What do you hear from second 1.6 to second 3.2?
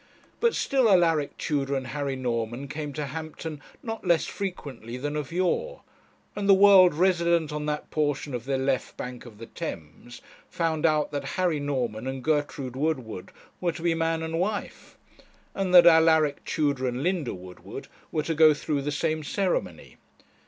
and Harry Norman came to